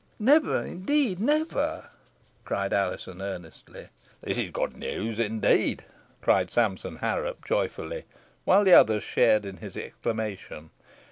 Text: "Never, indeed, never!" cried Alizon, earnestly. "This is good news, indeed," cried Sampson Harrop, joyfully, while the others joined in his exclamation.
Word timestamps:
"Never, 0.17 0.65
indeed, 0.65 1.19
never!" 1.19 1.91
cried 2.43 2.73
Alizon, 2.73 3.21
earnestly. 3.21 3.89
"This 4.21 4.35
is 4.39 4.49
good 4.49 4.75
news, 4.75 5.19
indeed," 5.19 5.85
cried 6.23 6.49
Sampson 6.49 6.95
Harrop, 6.95 7.45
joyfully, 7.45 8.05
while 8.43 8.63
the 8.63 8.73
others 8.73 9.05
joined 9.05 9.45
in 9.45 9.57
his 9.57 9.77
exclamation. 9.77 10.71